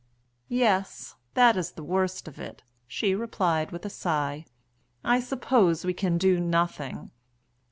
[0.49, 4.45] "Yes, that is the worst of it," she replied, with a sigh.
[5.03, 7.11] "I suppose we can do nothing.